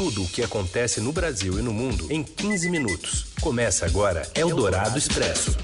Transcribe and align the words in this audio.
tudo 0.00 0.22
o 0.22 0.26
que 0.26 0.42
acontece 0.42 0.98
no 0.98 1.12
Brasil 1.12 1.58
e 1.58 1.62
no 1.62 1.74
mundo 1.74 2.06
em 2.08 2.22
15 2.22 2.70
minutos. 2.70 3.26
Começa 3.38 3.84
agora 3.84 4.22
Eldorado 4.34 4.96
Expresso. 4.96 5.54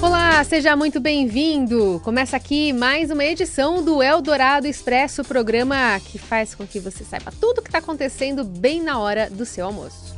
Olá, 0.00 0.44
seja 0.44 0.76
muito 0.76 1.00
bem-vindo. 1.00 2.00
Começa 2.04 2.36
aqui 2.36 2.72
mais 2.72 3.10
uma 3.10 3.24
edição 3.24 3.82
do 3.82 4.00
Eldorado 4.00 4.68
Expresso, 4.68 5.24
programa 5.24 6.00
que 6.04 6.16
faz 6.16 6.54
com 6.54 6.64
que 6.64 6.78
você 6.78 7.02
saiba 7.02 7.32
tudo 7.40 7.58
o 7.58 7.62
que 7.62 7.68
está 7.68 7.78
acontecendo 7.78 8.44
bem 8.44 8.80
na 8.80 9.00
hora 9.00 9.28
do 9.28 9.44
seu 9.44 9.66
almoço. 9.66 10.14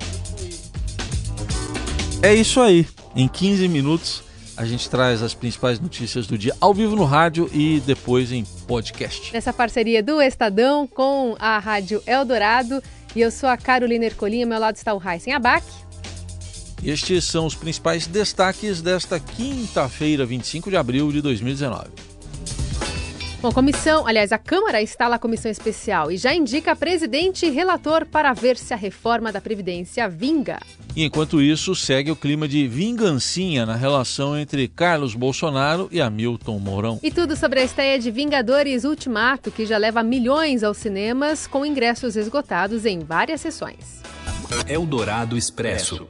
É 2.20 2.34
isso 2.34 2.60
aí. 2.60 2.86
Em 3.14 3.26
15 3.26 3.68
minutos 3.68 4.25
a 4.56 4.64
gente 4.64 4.88
traz 4.88 5.22
as 5.22 5.34
principais 5.34 5.78
notícias 5.78 6.26
do 6.26 6.38
dia 6.38 6.54
ao 6.60 6.72
vivo 6.72 6.96
no 6.96 7.04
rádio 7.04 7.50
e 7.52 7.80
depois 7.80 8.32
em 8.32 8.44
podcast. 8.66 9.32
Nessa 9.32 9.52
parceria 9.52 10.02
do 10.02 10.20
Estadão 10.20 10.86
com 10.86 11.36
a 11.38 11.58
Rádio 11.58 12.02
Eldorado. 12.06 12.82
E 13.14 13.20
eu 13.20 13.30
sou 13.30 13.48
a 13.48 13.56
Carolina 13.56 14.04
Ercolim, 14.04 14.42
ao 14.42 14.48
meu 14.48 14.58
lado 14.58 14.76
está 14.76 14.92
o 14.94 15.00
Heisen 15.02 15.32
Abac. 15.32 15.64
Estes 16.84 17.24
são 17.24 17.46
os 17.46 17.54
principais 17.54 18.06
destaques 18.06 18.82
desta 18.82 19.18
quinta-feira, 19.18 20.26
25 20.26 20.70
de 20.70 20.76
abril 20.76 21.10
de 21.10 21.22
2019. 21.22 22.15
Bom, 23.46 23.52
comissão, 23.52 24.08
aliás, 24.08 24.32
a 24.32 24.38
Câmara 24.38 24.82
instala 24.82 25.14
a 25.14 25.18
comissão 25.20 25.48
especial 25.48 26.10
e 26.10 26.16
já 26.16 26.34
indica 26.34 26.74
presidente 26.74 27.46
e 27.46 27.50
relator 27.50 28.04
para 28.04 28.32
ver 28.32 28.56
se 28.56 28.74
a 28.74 28.76
reforma 28.76 29.30
da 29.30 29.40
Previdência 29.40 30.08
vinga. 30.08 30.58
E 30.96 31.04
enquanto 31.04 31.40
isso, 31.40 31.72
segue 31.72 32.10
o 32.10 32.16
clima 32.16 32.48
de 32.48 32.66
vingancinha 32.66 33.64
na 33.64 33.76
relação 33.76 34.36
entre 34.36 34.66
Carlos 34.66 35.14
Bolsonaro 35.14 35.88
e 35.92 36.00
Hamilton 36.00 36.58
Mourão. 36.58 36.98
E 37.04 37.08
tudo 37.12 37.36
sobre 37.36 37.60
a 37.60 37.62
estreia 37.62 38.00
de 38.00 38.10
Vingadores 38.10 38.82
Ultimato, 38.82 39.52
que 39.52 39.64
já 39.64 39.78
leva 39.78 40.02
milhões 40.02 40.64
aos 40.64 40.78
cinemas, 40.78 41.46
com 41.46 41.64
ingressos 41.64 42.16
esgotados 42.16 42.84
em 42.84 42.98
várias 42.98 43.40
sessões. 43.40 44.02
Eldorado 44.66 45.38
Expresso. 45.38 46.08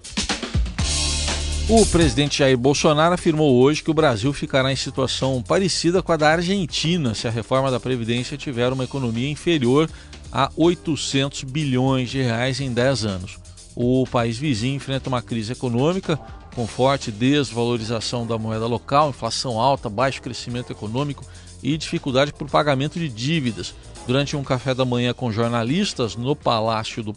O 1.68 1.84
presidente 1.84 2.38
Jair 2.38 2.56
Bolsonaro 2.56 3.14
afirmou 3.14 3.56
hoje 3.56 3.82
que 3.82 3.90
o 3.90 3.94
Brasil 3.94 4.32
ficará 4.32 4.70
em 4.70 4.76
situação 4.76 5.42
parecida 5.42 6.00
com 6.00 6.12
a 6.12 6.16
da 6.16 6.30
Argentina 6.30 7.12
se 7.12 7.26
a 7.26 7.30
reforma 7.30 7.72
da 7.72 7.80
Previdência 7.80 8.38
tiver 8.38 8.72
uma 8.72 8.84
economia 8.84 9.28
inferior 9.28 9.90
a 10.30 10.48
800 10.56 11.42
bilhões 11.42 12.08
de 12.08 12.22
reais 12.22 12.60
em 12.60 12.72
10 12.72 13.04
anos. 13.04 13.38
O 13.74 14.06
país 14.06 14.38
vizinho 14.38 14.76
enfrenta 14.76 15.08
uma 15.08 15.20
crise 15.20 15.54
econômica 15.54 16.16
com 16.54 16.68
forte 16.68 17.10
desvalorização 17.10 18.24
da 18.24 18.38
moeda 18.38 18.66
local, 18.66 19.10
inflação 19.10 19.60
alta, 19.60 19.90
baixo 19.90 20.22
crescimento 20.22 20.70
econômico 20.70 21.24
e 21.64 21.76
dificuldade 21.76 22.32
por 22.32 22.48
pagamento 22.48 22.96
de 22.96 23.08
dívidas. 23.08 23.74
Durante 24.06 24.36
um 24.36 24.44
café 24.44 24.72
da 24.72 24.84
manhã 24.84 25.12
com 25.12 25.32
jornalistas 25.32 26.14
no 26.14 26.36
Palácio 26.36 27.02
do, 27.02 27.12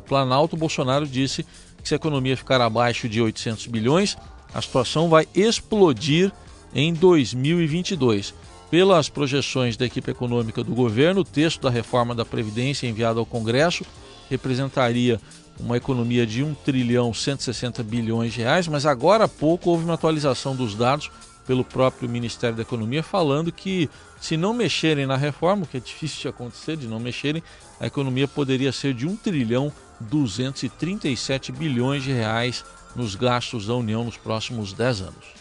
Planalto, 0.00 0.56
Bolsonaro 0.56 1.06
disse 1.06 1.44
que 1.84 1.88
se 1.88 1.94
a 1.94 1.96
economia 1.96 2.34
ficar 2.34 2.62
abaixo 2.62 3.08
de 3.08 3.20
800 3.20 3.66
bilhões, 3.66 4.16
a 4.54 4.62
situação 4.62 5.10
vai 5.10 5.28
explodir 5.34 6.32
em 6.74 6.94
2022. 6.94 8.34
Pelas 8.70 9.10
projeções 9.10 9.76
da 9.76 9.84
equipe 9.84 10.10
econômica 10.10 10.64
do 10.64 10.74
governo, 10.74 11.20
o 11.20 11.24
texto 11.24 11.60
da 11.60 11.70
reforma 11.70 12.14
da 12.14 12.24
Previdência 12.24 12.88
enviado 12.88 13.20
ao 13.20 13.26
Congresso 13.26 13.84
representaria 14.30 15.20
uma 15.60 15.76
economia 15.76 16.26
de 16.26 16.42
1 16.42 16.54
trilhão 16.64 17.12
160 17.12 17.82
bilhões 17.82 18.32
de 18.32 18.40
reais, 18.40 18.66
mas 18.66 18.86
agora 18.86 19.24
há 19.24 19.28
pouco 19.28 19.70
houve 19.70 19.84
uma 19.84 19.94
atualização 19.94 20.56
dos 20.56 20.74
dados 20.74 21.10
pelo 21.46 21.62
próprio 21.62 22.08
Ministério 22.08 22.56
da 22.56 22.62
Economia 22.62 23.02
falando 23.02 23.52
que 23.52 23.90
se 24.18 24.38
não 24.38 24.54
mexerem 24.54 25.04
na 25.04 25.16
reforma, 25.16 25.64
o 25.64 25.66
que 25.66 25.76
é 25.76 25.80
difícil 25.80 26.22
de 26.22 26.28
acontecer, 26.28 26.78
de 26.78 26.86
não 26.86 26.98
mexerem, 26.98 27.42
a 27.78 27.86
economia 27.86 28.26
poderia 28.26 28.72
ser 28.72 28.94
de 28.94 29.06
1 29.06 29.16
trilhão 29.16 29.70
237 30.00 31.52
bilhões 31.52 32.02
de 32.02 32.12
reais 32.12 32.64
nos 32.94 33.14
gastos 33.14 33.66
da 33.66 33.74
União 33.74 34.04
nos 34.04 34.16
próximos 34.16 34.72
10 34.72 35.00
anos. 35.02 35.34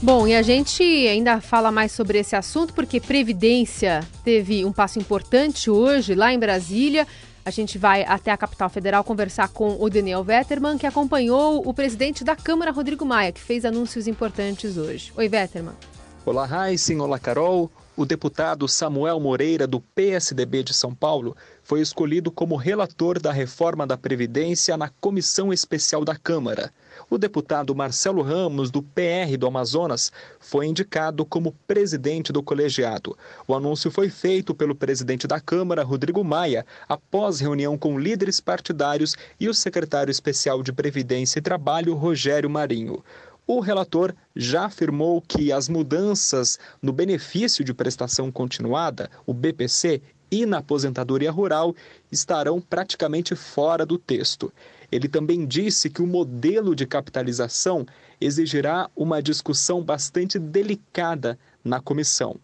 Bom, 0.00 0.28
e 0.28 0.34
a 0.34 0.42
gente 0.42 0.82
ainda 0.82 1.40
fala 1.40 1.72
mais 1.72 1.90
sobre 1.90 2.18
esse 2.18 2.36
assunto 2.36 2.72
porque 2.72 3.00
Previdência 3.00 4.06
teve 4.22 4.64
um 4.64 4.72
passo 4.72 4.98
importante 4.98 5.68
hoje 5.68 6.14
lá 6.14 6.32
em 6.32 6.38
Brasília. 6.38 7.04
A 7.44 7.50
gente 7.50 7.78
vai 7.78 8.04
até 8.04 8.30
a 8.30 8.36
capital 8.36 8.68
federal 8.68 9.02
conversar 9.02 9.48
com 9.48 9.76
o 9.80 9.90
Daniel 9.90 10.22
Vetterman, 10.22 10.78
que 10.78 10.86
acompanhou 10.86 11.66
o 11.66 11.74
presidente 11.74 12.22
da 12.22 12.36
Câmara, 12.36 12.70
Rodrigo 12.70 13.04
Maia, 13.04 13.32
que 13.32 13.40
fez 13.40 13.64
anúncios 13.64 14.06
importantes 14.06 14.76
hoje. 14.76 15.12
Oi, 15.16 15.28
Vetterman. 15.28 15.74
Olá, 16.28 16.46
Heisen. 16.68 17.00
Olá, 17.00 17.18
Carol. 17.18 17.70
O 17.96 18.04
deputado 18.04 18.68
Samuel 18.68 19.18
Moreira, 19.18 19.66
do 19.66 19.80
PSDB 19.80 20.62
de 20.62 20.74
São 20.74 20.94
Paulo, 20.94 21.34
foi 21.62 21.80
escolhido 21.80 22.30
como 22.30 22.54
relator 22.54 23.18
da 23.18 23.32
reforma 23.32 23.86
da 23.86 23.96
Previdência 23.96 24.76
na 24.76 24.90
Comissão 24.90 25.54
Especial 25.54 26.04
da 26.04 26.14
Câmara. 26.14 26.70
O 27.08 27.16
deputado 27.16 27.74
Marcelo 27.74 28.20
Ramos, 28.20 28.70
do 28.70 28.82
PR 28.82 29.38
do 29.38 29.46
Amazonas, 29.46 30.12
foi 30.38 30.66
indicado 30.66 31.24
como 31.24 31.54
presidente 31.66 32.30
do 32.30 32.42
colegiado. 32.42 33.16
O 33.46 33.54
anúncio 33.54 33.90
foi 33.90 34.10
feito 34.10 34.54
pelo 34.54 34.74
presidente 34.74 35.26
da 35.26 35.40
Câmara, 35.40 35.82
Rodrigo 35.82 36.22
Maia, 36.22 36.66
após 36.86 37.40
reunião 37.40 37.78
com 37.78 37.98
líderes 37.98 38.38
partidários 38.38 39.16
e 39.40 39.48
o 39.48 39.54
secretário 39.54 40.10
especial 40.10 40.62
de 40.62 40.74
Previdência 40.74 41.38
e 41.38 41.42
Trabalho, 41.42 41.94
Rogério 41.94 42.50
Marinho. 42.50 43.02
O 43.50 43.60
relator 43.60 44.14
já 44.36 44.66
afirmou 44.66 45.22
que 45.22 45.50
as 45.50 45.70
mudanças 45.70 46.58
no 46.82 46.92
benefício 46.92 47.64
de 47.64 47.72
prestação 47.72 48.30
continuada, 48.30 49.10
o 49.24 49.32
BPC, 49.32 50.02
e 50.30 50.44
na 50.44 50.58
aposentadoria 50.58 51.30
rural 51.30 51.74
estarão 52.12 52.60
praticamente 52.60 53.34
fora 53.34 53.86
do 53.86 53.96
texto. 53.96 54.52
Ele 54.92 55.08
também 55.08 55.46
disse 55.46 55.88
que 55.88 56.02
o 56.02 56.06
modelo 56.06 56.76
de 56.76 56.84
capitalização 56.84 57.86
exigirá 58.20 58.90
uma 58.94 59.22
discussão 59.22 59.82
bastante 59.82 60.38
delicada 60.38 61.38
na 61.64 61.80
comissão. 61.80 62.38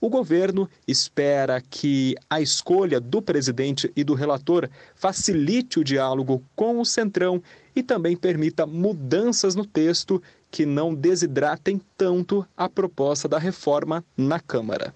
O 0.00 0.08
governo 0.08 0.68
espera 0.88 1.60
que 1.60 2.14
a 2.28 2.40
escolha 2.40 2.98
do 2.98 3.20
presidente 3.20 3.92
e 3.94 4.02
do 4.02 4.14
relator 4.14 4.68
facilite 4.94 5.78
o 5.78 5.84
diálogo 5.84 6.42
com 6.56 6.80
o 6.80 6.86
Centrão 6.86 7.42
e 7.76 7.82
também 7.82 8.16
permita 8.16 8.66
mudanças 8.66 9.54
no 9.54 9.66
texto 9.66 10.22
que 10.50 10.64
não 10.64 10.94
desidratem 10.94 11.80
tanto 11.98 12.46
a 12.56 12.68
proposta 12.68 13.28
da 13.28 13.38
reforma 13.38 14.02
na 14.16 14.40
Câmara. 14.40 14.94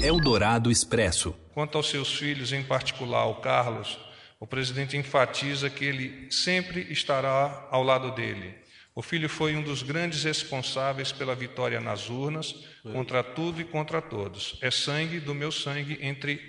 Eldorado 0.00 0.70
Expresso. 0.70 1.34
Quanto 1.52 1.76
aos 1.76 1.90
seus 1.90 2.14
filhos, 2.14 2.52
em 2.52 2.62
particular 2.62 3.26
o 3.26 3.40
Carlos, 3.40 3.98
o 4.38 4.46
presidente 4.46 4.96
enfatiza 4.96 5.68
que 5.68 5.84
ele 5.84 6.28
sempre 6.30 6.86
estará 6.90 7.66
ao 7.70 7.82
lado 7.82 8.14
dele. 8.14 8.54
O 8.94 9.02
filho 9.02 9.28
foi 9.28 9.54
um 9.54 9.62
dos 9.62 9.82
grandes 9.82 10.24
responsáveis 10.24 11.12
pela 11.12 11.34
vitória 11.34 11.80
nas 11.80 12.10
urnas, 12.10 12.54
contra 12.82 13.22
tudo 13.22 13.60
e 13.60 13.64
contra 13.64 14.02
todos. 14.02 14.58
É 14.60 14.70
sangue 14.70 15.20
do 15.20 15.34
meu 15.34 15.52
sangue, 15.52 15.98
entre 16.02 16.40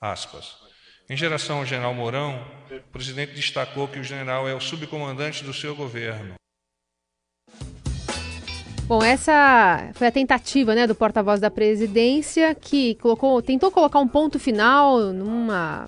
aspas. 0.00 0.56
Em 1.10 1.16
geração 1.16 1.58
ao 1.58 1.66
general 1.66 1.92
Mourão, 1.92 2.46
o 2.70 2.92
presidente 2.92 3.32
destacou 3.32 3.88
que 3.88 3.98
o 3.98 4.04
general 4.04 4.48
é 4.48 4.54
o 4.54 4.60
subcomandante 4.60 5.42
do 5.42 5.52
seu 5.52 5.74
governo. 5.74 6.34
Bom, 8.86 9.02
essa 9.02 9.90
foi 9.94 10.06
a 10.06 10.12
tentativa 10.12 10.74
né, 10.74 10.86
do 10.86 10.94
porta-voz 10.94 11.40
da 11.40 11.50
presidência 11.50 12.54
que 12.54 12.94
colocou, 12.94 13.42
tentou 13.42 13.70
colocar 13.70 13.98
um 13.98 14.08
ponto 14.08 14.38
final 14.38 15.12
numa 15.12 15.84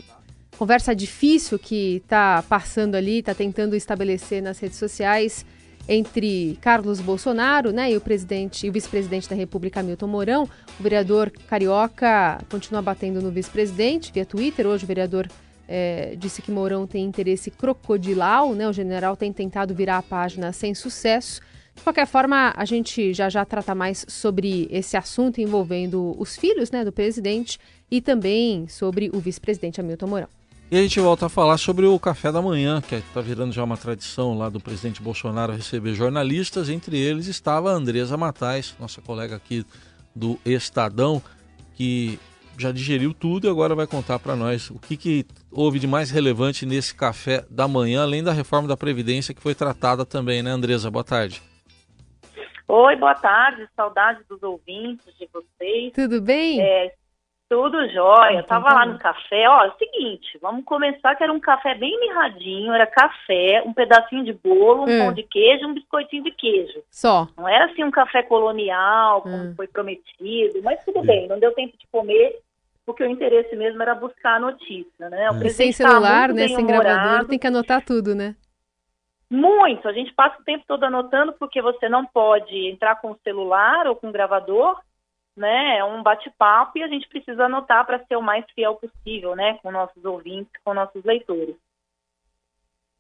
conversa 0.59 0.95
difícil 0.95 1.59
que 1.59 1.97
está 1.97 2.43
passando 2.43 2.97
ali, 2.97 3.21
está 3.21 3.35
tentando 3.35 3.75
estabelecer 3.77 4.43
nas 4.43 4.59
redes 4.59 4.77
sociais 4.77 5.47
entre 5.93 6.57
Carlos 6.61 7.01
Bolsonaro 7.01 7.73
né, 7.73 7.91
e 7.91 7.97
o 7.97 8.01
presidente 8.01 8.65
e 8.65 8.71
o 8.71 8.73
vice-presidente 8.73 9.29
da 9.29 9.35
República, 9.35 9.83
Milton 9.83 10.07
Mourão. 10.07 10.49
O 10.79 10.83
vereador 10.85 11.33
carioca 11.49 12.41
continua 12.49 12.81
batendo 12.81 13.21
no 13.21 13.29
vice-presidente 13.33 14.13
via 14.13 14.25
Twitter. 14.25 14.69
Hoje 14.69 14.85
o 14.85 14.87
vereador 14.87 15.29
é, 15.67 16.15
disse 16.17 16.41
que 16.43 16.53
Mourão 16.53 16.87
tem 16.87 17.05
interesse 17.05 17.51
crocodilal, 17.51 18.55
né? 18.55 18.69
O 18.69 18.73
general 18.73 19.17
tem 19.17 19.33
tentado 19.33 19.75
virar 19.75 19.99
a 19.99 20.03
página 20.03 20.53
sem 20.53 20.77
sucesso. 20.77 21.41
De 21.75 21.83
qualquer 21.83 22.07
forma, 22.07 22.55
a 22.57 22.65
gente 22.65 23.13
já 23.13 23.29
já 23.29 23.45
trata 23.45 23.75
mais 23.75 24.07
sobre 24.07 24.69
esse 24.71 24.97
assunto 24.97 25.41
envolvendo 25.41 26.15
os 26.21 26.37
filhos 26.37 26.71
né, 26.71 26.85
do 26.85 26.93
presidente 26.93 27.59
e 27.91 28.01
também 28.01 28.69
sobre 28.69 29.11
o 29.13 29.19
vice-presidente 29.19 29.81
Hamilton 29.81 30.07
Mourão. 30.07 30.40
E 30.73 30.79
a 30.79 30.83
gente 30.83 31.01
volta 31.01 31.27
a 31.27 31.29
falar 31.29 31.59
sobre 31.59 31.85
o 31.85 31.99
café 31.99 32.31
da 32.31 32.41
manhã, 32.41 32.81
que 32.81 32.95
está 32.95 33.21
virando 33.21 33.53
já 33.53 33.65
uma 33.65 33.77
tradição 33.77 34.39
lá 34.39 34.49
do 34.49 34.61
presidente 34.61 35.03
Bolsonaro 35.03 35.53
receber 35.53 35.95
jornalistas. 35.95 36.69
Entre 36.69 36.97
eles 36.97 37.27
estava 37.27 37.73
a 37.73 37.75
Andresa 37.75 38.17
Matais, 38.17 38.77
nossa 38.79 39.03
colega 39.03 39.35
aqui 39.35 39.67
do 40.15 40.39
Estadão, 40.47 41.21
que 41.75 42.21
já 42.57 42.71
digeriu 42.71 43.13
tudo 43.13 43.49
e 43.49 43.51
agora 43.51 43.75
vai 43.75 43.89
contar 43.89 44.21
para 44.21 44.37
nós 44.37 44.71
o 44.71 44.79
que, 44.79 44.97
que 44.97 45.27
houve 45.51 45.81
de 45.81 45.89
mais 45.89 46.13
relevante 46.13 46.65
nesse 46.65 46.95
café 46.95 47.45
da 47.51 47.67
manhã, 47.67 48.05
além 48.05 48.23
da 48.23 48.33
reforma 48.33 48.69
da 48.69 48.77
Previdência 48.77 49.35
que 49.35 49.43
foi 49.43 49.57
tratada 49.57 50.07
também, 50.07 50.41
né, 50.41 50.53
Andresa? 50.53 50.89
Boa 50.89 51.03
tarde. 51.03 51.43
Oi, 52.69 52.95
boa 52.95 53.17
tarde, 53.17 53.69
saudade 53.75 54.21
dos 54.29 54.41
ouvintes, 54.41 55.05
de 55.19 55.29
vocês. 55.33 55.93
Tudo 55.93 56.23
bem? 56.23 56.61
É, 56.61 56.95
Tudo 57.51 57.85
jóia. 57.89 58.39
Eu 58.39 58.45
tava 58.45 58.73
lá 58.73 58.87
no 58.87 58.97
café. 58.97 59.49
Ó, 59.49 59.65
é 59.65 59.69
o 59.71 59.77
seguinte, 59.77 60.39
vamos 60.41 60.65
começar 60.65 61.17
que 61.17 61.25
era 61.25 61.33
um 61.33 61.41
café 61.41 61.75
bem 61.75 61.99
mirradinho, 61.99 62.73
era 62.73 62.87
café, 62.87 63.61
um 63.67 63.73
pedacinho 63.75 64.23
de 64.25 64.33
bolo, 64.33 64.83
um 64.83 64.85
Hum. 64.85 64.99
pão 65.07 65.13
de 65.13 65.25
queijo, 65.25 65.67
um 65.67 65.75
biscoitinho 65.75 66.23
de 66.23 66.31
queijo. 66.31 66.81
Só. 66.89 67.27
Não 67.37 67.49
era 67.49 67.65
assim 67.65 67.83
um 67.83 67.91
café 67.91 68.23
colonial, 68.23 69.23
como 69.23 69.35
Hum. 69.37 69.55
foi 69.57 69.67
prometido, 69.67 70.63
mas 70.63 70.83
tudo 70.85 71.03
bem, 71.03 71.27
não 71.27 71.41
deu 71.41 71.53
tempo 71.53 71.77
de 71.77 71.89
comer, 71.89 72.39
porque 72.87 73.03
o 73.03 73.11
interesse 73.11 73.57
mesmo 73.57 73.83
era 73.83 73.97
buscar 73.97 74.37
a 74.37 74.41
notícia, 74.41 75.09
né? 75.11 75.29
O 75.29 75.35
E 75.35 75.35
sem 75.35 75.39
presidente 75.41 75.79
tá 75.83 75.89
celular, 75.89 76.33
né? 76.33 76.47
Sem 76.47 76.65
gravador, 76.65 77.27
tem 77.27 77.39
que 77.39 77.47
anotar 77.49 77.85
tudo, 77.85 78.15
né? 78.15 78.37
Muito. 79.29 79.89
A 79.89 79.93
gente 79.93 80.13
passa 80.15 80.41
o 80.41 80.45
tempo 80.45 80.65
todo 80.69 80.85
anotando 80.85 81.33
porque 81.33 81.61
você 81.61 81.89
não 81.89 82.07
pode 82.07 82.69
entrar 82.69 83.01
com 83.01 83.11
o 83.11 83.19
celular 83.25 83.89
ou 83.89 83.97
com 83.97 84.09
o 84.09 84.13
gravador, 84.13 84.77
né? 85.41 85.79
É 85.79 85.85
um 85.85 86.03
bate-papo 86.03 86.79
e 86.79 86.83
a 86.83 86.89
gente 86.89 87.09
precisa 87.09 87.47
anotar 87.47 87.85
para 87.85 87.99
ser 88.05 88.17
o 88.17 88.23
mais 88.23 88.45
fiel 88.55 88.77
possível, 88.77 89.35
né? 89.35 89.59
Com 89.63 89.73
nossos 89.73 90.05
ouvintes, 90.05 90.53
com 90.63 90.75
nossos 90.75 91.03
leitores. 91.05 91.57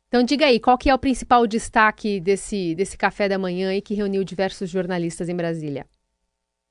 Então 0.09 0.25
diga 0.25 0.47
aí, 0.47 0.59
qual 0.59 0.77
que 0.77 0.91
é 0.91 0.95
o 0.95 0.99
principal 0.99 1.47
destaque 1.47 2.19
desse, 2.19 2.75
desse 2.75 2.99
café 2.99 3.29
da 3.29 3.39
manhã 3.39 3.71
aí 3.71 3.81
que 3.81 3.95
reuniu 3.95 4.25
diversos 4.25 4.69
jornalistas 4.69 5.29
em 5.29 5.37
Brasília? 5.37 5.87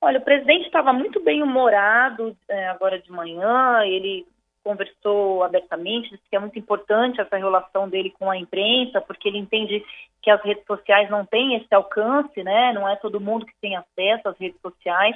Olha, 0.02 0.20
o 0.20 0.24
presidente 0.24 0.66
estava 0.66 0.92
muito 0.92 1.22
bem 1.22 1.42
humorado 1.42 2.36
é, 2.50 2.68
agora 2.68 3.00
de 3.00 3.12
manhã, 3.12 3.82
ele 3.86 4.26
conversou 4.64 5.44
abertamente, 5.44 6.10
disse 6.10 6.24
que 6.30 6.36
é 6.36 6.40
muito 6.40 6.60
importante 6.60 7.20
essa 7.22 7.38
relação 7.38 7.88
dele 7.88 8.14
com 8.20 8.30
a 8.30 8.38
imprensa, 8.38 9.02
porque 9.02 9.28
ele 9.28 9.38
entende 9.38 9.84
que 10.22 10.30
as 10.30 10.42
redes 10.42 10.66
sociais 10.66 11.10
não 11.10 11.26
têm 11.26 11.56
esse 11.56 11.74
alcance, 11.74 12.44
né? 12.44 12.74
Não 12.74 12.88
é 12.88 12.96
todo 12.98 13.22
mundo 13.22 13.46
que 13.46 13.56
tem 13.62 13.76
acesso 13.76 14.28
às 14.28 14.38
redes 14.38 14.60
sociais, 14.62 15.16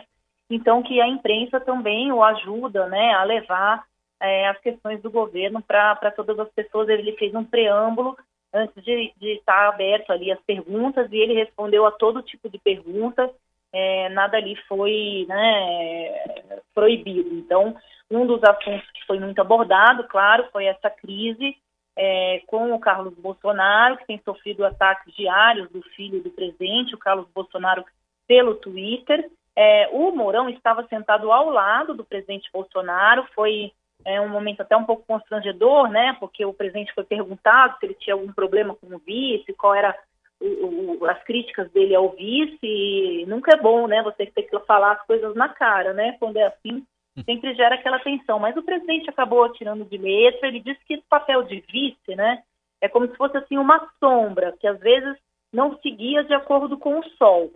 então 0.50 0.84
que 0.84 1.00
a 1.01 1.07
imprensa 1.07 1.60
também 1.60 2.12
o 2.12 2.24
ajuda, 2.24 2.88
né, 2.88 3.13
a 3.13 3.24
levar 3.24 3.84
é, 4.22 4.48
as 4.48 4.60
questões 4.60 5.01
do 5.01 5.12
governo 5.12 5.62
para 5.62 6.12
todas 6.12 6.38
as 6.40 6.50
pessoas. 6.51 6.90
Ele 6.90 7.12
fez 7.13 7.34
um 7.34 7.44
preâmbulo 7.44 8.18
antes 8.54 8.84
de, 8.84 9.13
de 9.18 9.34
estar 9.34 9.68
aberto 9.69 10.12
ali 10.12 10.31
as 10.31 10.40
perguntas 10.42 11.12
e 11.12 11.18
ele 11.18 11.34
respondeu 11.34 11.86
a 11.86 11.92
todo 11.92 12.22
tipo 12.22 12.50
de 12.50 12.60
pergunta 12.60 13.30
é, 13.74 14.07
nada 14.10 14.38
ali 14.38 14.56
foi 14.68 15.25
né, 15.28 16.46
proibido. 16.75 17.34
Então, 17.34 17.75
um 18.10 18.25
dos 18.25 18.42
assuntos 18.44 18.89
que 18.92 19.04
foi 19.07 19.19
muito 19.19 19.42
abordado, 19.42 20.07
claro, 20.07 20.48
foi 20.51 20.66
essa 20.66 20.92
crise 20.92 21.57
é, 21.96 22.42
com 22.46 22.72
o 22.74 22.80
Carlos 22.80 23.16
Bolsonaro, 23.16 23.98
que 23.98 24.06
tem 24.06 24.22
sofrido 24.24 24.63
ataques 24.63 25.13
diários 25.16 25.69
do 25.72 25.81
filho 25.96 26.22
do 26.22 26.30
presidente, 26.30 26.94
o 26.94 27.00
Carlos 27.00 27.28
Bolsonaro, 27.34 27.84
pelo 28.28 28.56
Twitter. 28.56 29.28
É, 29.56 29.90
o 29.92 30.12
Mourão 30.12 30.50
estava 30.50 30.86
sentado 30.88 31.32
ao 31.32 31.50
lado 31.50 31.94
do 31.94 32.04
presidente 32.04 32.50
Bolsonaro, 32.52 33.28
foi 33.36 33.72
é, 34.06 34.20
um 34.20 34.30
momento 34.30 34.62
até 34.62 34.76
um 34.76 34.84
pouco 34.84 35.06
constrangedor, 35.06 35.90
né? 35.90 36.16
Porque 36.20 36.46
o 36.46 36.54
presidente 36.54 36.94
foi 36.94 37.04
perguntado 37.04 37.78
se 37.80 37.86
ele 37.86 37.94
tinha 37.96 38.16
algum 38.16 38.32
problema 38.32 38.76
com 38.76 38.88
o 38.88 39.00
vice, 39.00 39.54
qual 39.54 39.76
era 39.76 39.96
o, 40.42 40.98
o, 41.00 41.06
as 41.06 41.22
críticas 41.24 41.72
dele 41.72 41.96
ao 41.96 42.10
vice, 42.10 42.58
e 42.64 43.26
nunca 43.28 43.54
é 43.54 43.62
bom, 43.62 43.88
né? 43.88 44.02
Você 44.04 44.26
ter 44.26 44.44
que 44.44 44.60
falar 44.62 44.94
as 44.94 45.06
coisas 45.06 45.36
na 45.36 45.50
cara, 45.50 45.94
né? 45.94 46.18
Quando 46.20 46.38
é 46.38 46.48
assim, 46.48 46.84
sempre 47.24 47.54
gera 47.54 47.76
aquela 47.76 48.00
tensão. 48.00 48.40
Mas 48.40 48.58
o 48.58 48.64
presidente 48.64 49.10
acabou 49.10 49.48
tirando 49.54 49.86
de 49.86 49.98
letra, 49.98 50.48
ele 50.48 50.60
disse 50.60 50.84
que 50.86 50.96
esse 50.96 51.06
papel 51.08 51.44
de 51.44 51.62
vice, 51.62 52.16
né? 52.16 52.44
É 52.82 52.90
como 52.90 53.08
se 53.08 53.16
fosse 53.16 53.38
assim 53.38 53.58
uma 53.58 53.88
sombra, 54.00 54.54
que 54.60 54.68
às 54.68 54.80
vezes 54.80 55.18
não 55.54 55.78
seguia 55.80 56.24
de 56.24 56.34
acordo 56.34 56.78
com 56.78 57.00
o 57.00 57.10
sol. 57.12 57.52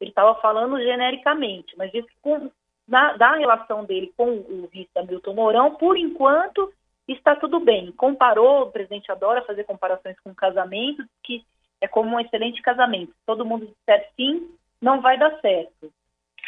Ele 0.00 0.10
estava 0.10 0.34
falando 0.40 0.78
genericamente, 0.78 1.76
mas 1.76 1.90
disse 1.90 2.08
que 2.08 2.20
com, 2.20 2.50
na, 2.86 3.16
da 3.16 3.34
relação 3.34 3.84
dele 3.84 4.12
com 4.16 4.28
o 4.30 4.68
vice 4.72 4.90
Hamilton 4.96 5.34
Mourão, 5.34 5.74
por 5.74 5.96
enquanto 5.96 6.72
está 7.08 7.36
tudo 7.36 7.60
bem. 7.60 7.92
Comparou, 7.92 8.62
o 8.62 8.72
presidente 8.72 9.10
adora 9.10 9.42
fazer 9.42 9.64
comparações 9.64 10.18
com 10.20 10.34
casamentos, 10.34 11.06
que 11.22 11.44
é 11.80 11.86
como 11.86 12.16
um 12.16 12.20
excelente 12.20 12.60
casamento. 12.62 13.12
Se 13.12 13.26
todo 13.26 13.44
mundo 13.44 13.66
disser 13.66 14.08
sim, 14.16 14.50
não 14.80 15.00
vai 15.00 15.18
dar 15.18 15.38
certo. 15.40 15.92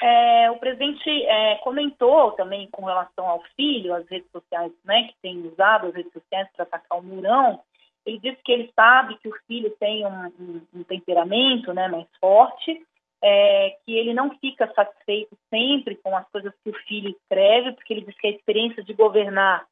É, 0.00 0.50
o 0.50 0.58
presidente 0.58 1.10
é, 1.10 1.56
comentou 1.56 2.32
também 2.32 2.68
com 2.70 2.84
relação 2.84 3.26
ao 3.26 3.42
filho, 3.56 3.94
as 3.94 4.06
redes 4.08 4.30
sociais, 4.30 4.72
né, 4.84 5.04
que 5.04 5.14
tem 5.20 5.46
usado 5.46 5.88
as 5.88 5.94
redes 5.94 6.12
sociais 6.12 6.48
para 6.54 6.64
atacar 6.64 6.98
o 6.98 7.02
Mourão. 7.02 7.60
Ele 8.06 8.18
disse 8.18 8.40
que 8.44 8.52
ele 8.52 8.72
sabe 8.74 9.18
que 9.18 9.28
o 9.28 9.36
filho 9.46 9.70
tem 9.78 10.06
um, 10.06 10.26
um, 10.40 10.62
um 10.76 10.82
temperamento 10.84 11.72
né, 11.74 11.88
mais 11.88 12.06
forte, 12.20 12.86
é, 13.22 13.76
que 13.84 13.96
ele 13.96 14.14
não 14.14 14.36
fica 14.38 14.72
satisfeito 14.74 15.36
sempre 15.50 15.96
com 15.96 16.16
as 16.16 16.28
coisas 16.30 16.52
que 16.62 16.70
o 16.70 16.78
filho 16.86 17.10
escreve, 17.10 17.72
porque 17.72 17.92
ele 17.92 18.04
diz 18.04 18.16
que 18.16 18.26
a 18.26 18.30
experiência 18.30 18.82
de 18.82 18.92
governar, 18.92 19.66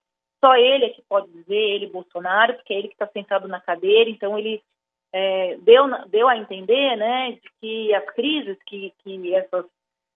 só 0.45 0.57
ele 0.57 0.87
é 0.87 0.91
que 0.91 1.03
pode 1.09 1.31
dizer, 1.33 1.55
ele, 1.55 1.87
Bolsonaro, 1.87 2.55
porque 2.55 2.73
é 2.73 2.79
ele 2.79 2.89
que 2.89 2.95
está 2.95 3.07
sentado 3.07 3.47
na 3.49 3.61
cadeira, 3.61 4.11
então 4.11 4.39
ele 4.39 4.63
é, 5.13 5.57
deu, 5.59 5.87
deu 6.09 6.29
a 6.29 6.37
entender 6.37 6.97
né, 6.97 7.33
de 7.33 7.51
que 7.61 7.95
as 7.95 8.05
crises 8.15 8.59
que, 8.67 8.93
que 9.03 9.35
essas, 9.35 9.65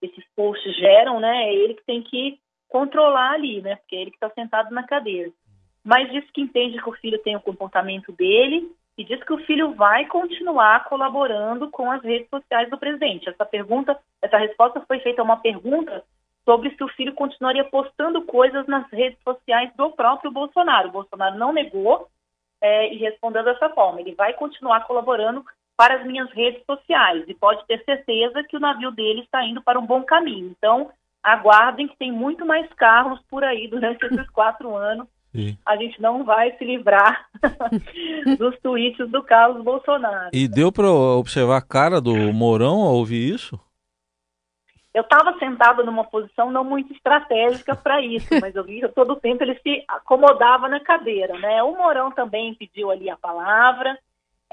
esses 0.03 0.25
posts 0.35 0.77
geram, 0.77 1.21
né, 1.21 1.45
é 1.49 1.55
ele 1.55 1.75
que 1.75 1.85
tem 1.85 2.03
que 2.03 2.39
controlar 2.69 3.33
ali, 3.33 3.63
né, 3.63 3.77
porque 3.77 3.97
é 3.97 4.03
ele 4.03 4.11
que 4.11 4.17
está 4.17 4.31
sentado 4.31 4.75
na 4.75 4.83
cadeira. 4.83 5.31
Mas 5.85 6.11
diz 6.11 6.29
que 6.33 6.43
entende 6.43 6.83
que 6.83 6.89
o 6.89 6.95
filho 6.95 7.19
tem 7.23 7.37
o 7.37 7.41
comportamento 7.41 8.13
dele 8.13 8.71
e 9.01 9.05
diz 9.05 9.25
que 9.25 9.33
o 9.33 9.43
filho 9.47 9.73
vai 9.73 10.05
continuar 10.05 10.85
colaborando 10.85 11.71
com 11.71 11.91
as 11.91 12.03
redes 12.03 12.29
sociais 12.29 12.69
do 12.69 12.77
presidente. 12.77 13.31
Essa 13.31 13.47
pergunta, 13.47 13.99
essa 14.21 14.37
resposta 14.37 14.85
foi 14.87 15.01
feita 15.01 15.23
a 15.23 15.25
uma 15.25 15.39
pergunta 15.39 16.05
sobre 16.45 16.69
se 16.77 16.85
o 16.85 16.89
filho 16.89 17.15
continuaria 17.15 17.65
postando 17.65 18.21
coisas 18.27 18.67
nas 18.67 18.87
redes 18.93 19.19
sociais 19.23 19.73
do 19.75 19.91
próprio 19.93 20.31
Bolsonaro. 20.31 20.91
O 20.91 20.93
Bolsonaro 20.93 21.39
não 21.39 21.51
negou 21.51 22.09
é, 22.61 22.93
e 22.93 22.99
respondeu 22.99 23.43
dessa 23.43 23.71
forma: 23.71 24.03
ele 24.03 24.15
vai 24.15 24.35
continuar 24.35 24.87
colaborando 24.87 25.43
para 25.79 25.95
as 25.95 26.05
minhas 26.05 26.31
redes 26.33 26.63
sociais 26.67 27.25
e 27.27 27.33
pode 27.33 27.67
ter 27.67 27.83
certeza 27.85 28.45
que 28.45 28.59
o 28.59 28.61
navio 28.61 28.91
dele 28.91 29.23
está 29.23 29.43
indo 29.43 29.63
para 29.63 29.79
um 29.79 29.87
bom 29.87 30.03
caminho. 30.03 30.55
Então, 30.59 30.91
aguardem 31.23 31.89
que 31.89 31.97
tem 31.97 32.13
muito 32.13 32.45
mais 32.45 32.71
carros 32.75 33.19
por 33.31 33.45
aí 33.45 33.67
durante 33.67 34.05
esses 34.05 34.29
quatro 34.29 34.77
anos. 34.77 35.09
Sim. 35.33 35.57
A 35.65 35.77
gente 35.77 36.01
não 36.01 36.25
vai 36.25 36.57
se 36.57 36.65
livrar 36.65 37.29
dos 38.39 38.59
tweets 38.61 39.09
do 39.11 39.23
Carlos 39.23 39.63
Bolsonaro. 39.63 40.31
E 40.33 40.49
deu 40.49 40.73
para 40.73 40.91
observar 40.91 41.59
a 41.59 41.63
cara 41.63 42.01
do 42.01 42.15
Mourão 42.33 42.83
ao 42.83 42.95
ouvir 42.95 43.35
isso? 43.35 43.59
Eu 44.93 45.03
estava 45.03 45.39
sentado 45.39 45.85
numa 45.85 46.03
posição 46.03 46.51
não 46.51 46.65
muito 46.65 46.93
estratégica 46.93 47.77
para 47.77 48.01
isso, 48.01 48.29
mas 48.41 48.57
eu 48.57 48.65
vi 48.65 48.81
que 48.81 48.89
todo 48.89 49.13
o 49.13 49.21
tempo 49.21 49.45
ele 49.45 49.57
se 49.63 49.85
acomodava 49.87 50.69
na 50.69 50.81
cadeira, 50.81 51.39
né? 51.39 51.63
O 51.63 51.77
Mourão 51.77 52.11
também 52.11 52.55
pediu 52.55 52.91
ali 52.91 53.09
a 53.09 53.17
palavra. 53.17 53.97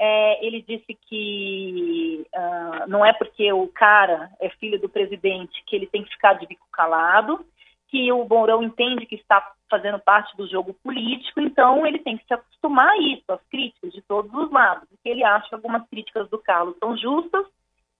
É, 0.00 0.46
ele 0.46 0.62
disse 0.62 0.96
que 1.08 2.24
uh, 2.32 2.88
não 2.88 3.04
é 3.04 3.12
porque 3.12 3.52
o 3.52 3.66
cara 3.66 4.30
é 4.40 4.48
filho 4.48 4.80
do 4.80 4.88
presidente 4.88 5.60
que 5.66 5.74
ele 5.74 5.88
tem 5.88 6.04
que 6.04 6.10
ficar 6.10 6.34
de 6.34 6.46
bico 6.46 6.68
calado, 6.70 7.44
que 7.88 8.12
o 8.12 8.26
Mourão 8.28 8.62
entende 8.62 9.06
que 9.06 9.16
está 9.16 9.52
fazendo 9.70 9.98
parte 9.98 10.36
do 10.36 10.46
jogo 10.46 10.74
político, 10.82 11.40
então 11.40 11.86
ele 11.86 11.98
tem 11.98 12.16
que 12.16 12.26
se 12.26 12.34
acostumar 12.34 12.90
a 12.90 12.98
isso, 12.98 13.24
às 13.28 13.40
críticas 13.50 13.92
de 13.92 14.02
todos 14.02 14.32
os 14.32 14.50
lados, 14.50 14.88
porque 14.88 15.08
ele 15.08 15.24
acha 15.24 15.48
que 15.48 15.54
algumas 15.54 15.86
críticas 15.88 16.28
do 16.28 16.38
Carlos 16.38 16.76
são 16.78 16.96
justas 16.96 17.46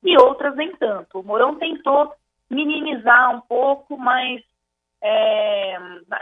e 0.02 0.16
outras 0.16 0.54
nem 0.56 0.74
tanto. 0.76 1.20
O 1.20 1.22
Mourão 1.22 1.56
tentou 1.56 2.12
minimizar 2.50 3.34
um 3.34 3.40
pouco, 3.40 3.96
mas 3.96 4.42
é, 5.02 5.76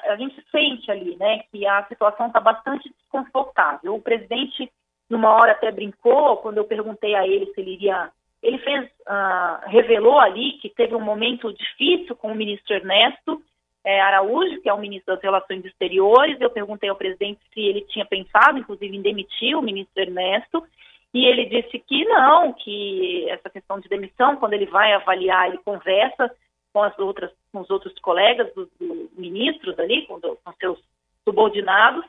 a 0.08 0.16
gente 0.16 0.42
sente 0.50 0.90
ali, 0.90 1.16
né, 1.16 1.40
que 1.50 1.66
a 1.66 1.84
situação 1.86 2.28
está 2.28 2.40
bastante 2.40 2.88
desconfortável. 2.90 3.94
O 3.94 4.02
presidente, 4.02 4.70
numa 5.08 5.32
hora 5.32 5.52
até 5.52 5.70
brincou, 5.72 6.36
quando 6.38 6.58
eu 6.58 6.64
perguntei 6.64 7.14
a 7.14 7.26
ele 7.26 7.46
se 7.46 7.60
ele 7.60 7.74
iria, 7.74 8.10
ele 8.42 8.58
fez, 8.58 8.84
uh, 8.84 9.68
revelou 9.68 10.20
ali 10.20 10.52
que 10.58 10.68
teve 10.68 10.94
um 10.94 11.00
momento 11.00 11.52
difícil 11.52 12.14
com 12.14 12.32
o 12.32 12.34
ministro 12.34 12.74
Ernesto 12.74 13.42
é, 13.86 14.00
Araújo, 14.00 14.60
que 14.60 14.68
é 14.68 14.74
o 14.74 14.80
ministro 14.80 15.14
das 15.14 15.22
Relações 15.22 15.64
Exteriores. 15.64 16.40
Eu 16.40 16.50
perguntei 16.50 16.90
ao 16.90 16.96
presidente 16.96 17.40
se 17.54 17.60
ele 17.60 17.82
tinha 17.82 18.04
pensado, 18.04 18.58
inclusive, 18.58 18.96
em 18.96 19.00
demitir 19.00 19.56
o 19.56 19.62
ministro 19.62 20.02
Ernesto. 20.02 20.66
E 21.14 21.24
ele 21.24 21.46
disse 21.46 21.78
que 21.78 22.04
não, 22.04 22.52
que 22.52 23.30
essa 23.30 23.48
questão 23.48 23.78
de 23.78 23.88
demissão, 23.88 24.36
quando 24.36 24.54
ele 24.54 24.66
vai 24.66 24.92
avaliar, 24.92 25.46
ele 25.46 25.58
conversa 25.58 26.34
com 26.72 26.82
as 26.82 26.98
outras, 26.98 27.30
com 27.52 27.60
os 27.60 27.70
outros 27.70 27.96
colegas 28.00 28.52
dos 28.54 28.68
ministros 29.16 29.78
ali, 29.78 30.04
com, 30.06 30.18
do, 30.18 30.36
com 30.44 30.52
seus 30.54 30.80
subordinados, 31.24 32.04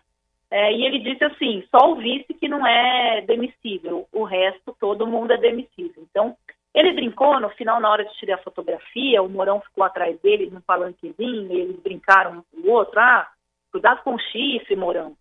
é, 0.49 0.73
e 0.73 0.83
ele 0.83 0.97
disse 0.99 1.23
assim, 1.25 1.63
só 1.69 1.91
o 1.91 1.95
vice 1.95 2.33
que 2.33 2.47
não 2.47 2.65
é 2.65 3.21
demissível, 3.21 4.07
o 4.11 4.23
resto 4.23 4.75
todo 4.79 5.05
mundo 5.05 5.31
é 5.31 5.37
demissível. 5.37 6.03
Então, 6.09 6.35
ele 6.77 6.93
brincou, 6.93 7.39
no 7.39 7.49
final, 7.49 7.79
na 7.79 7.89
hora 7.89 8.05
de 8.05 8.13
tirar 8.17 8.35
a 8.35 8.43
fotografia, 8.43 9.23
o 9.23 9.27
Morão 9.27 9.59
ficou 9.61 9.83
atrás 9.83 10.15
dele 10.21 10.51
num 10.51 10.61
palanquezinho, 10.61 11.51
e 11.51 11.61
eles 11.61 11.79
brincaram 11.79 12.37
um 12.37 12.61
com 12.61 12.67
o 12.67 12.71
outro, 12.71 12.99
ah, 12.99 13.27
cuidado 13.71 14.03
com 14.03 14.13
o 14.13 14.19
chifre, 14.19 14.75
Morão. 14.75 15.17